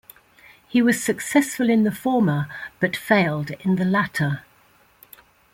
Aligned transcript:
He 0.67 0.81
was 0.81 1.03
successful 1.03 1.69
in 1.69 1.83
the 1.83 1.91
former 1.91 2.47
but 2.79 2.95
failed 2.97 3.51
in 3.59 3.75
the 3.75 3.85
latter. 3.85 4.43